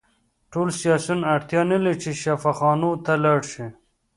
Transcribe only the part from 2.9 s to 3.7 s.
ته لاړ شي